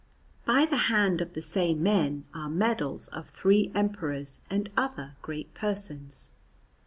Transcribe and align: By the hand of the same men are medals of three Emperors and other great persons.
By 0.45 0.65
the 0.65 0.89
hand 0.89 1.21
of 1.21 1.33
the 1.35 1.43
same 1.43 1.83
men 1.83 2.25
are 2.33 2.49
medals 2.49 3.07
of 3.09 3.29
three 3.29 3.71
Emperors 3.75 4.41
and 4.49 4.71
other 4.75 5.13
great 5.21 5.53
persons. 5.53 6.31